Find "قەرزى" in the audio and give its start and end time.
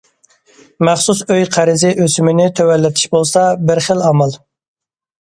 1.55-1.91